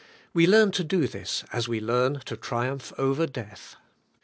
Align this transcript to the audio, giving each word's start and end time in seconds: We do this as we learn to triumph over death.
We 0.33 0.47
do 0.47 1.05
this 1.07 1.43
as 1.53 1.67
we 1.67 1.79
learn 1.79 2.21
to 2.25 2.35
triumph 2.35 2.91
over 2.97 3.27
death. 3.27 3.75